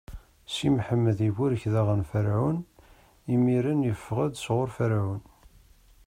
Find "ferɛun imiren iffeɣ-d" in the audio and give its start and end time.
2.09-4.33